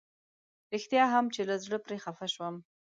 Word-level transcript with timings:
رښتيا 0.73 1.03
هم 1.13 1.25
چې 1.33 1.41
له 1.49 1.55
زړه 1.65 1.77
پرې 1.85 1.97
خفه 2.03 2.27
شوم. 2.33 2.55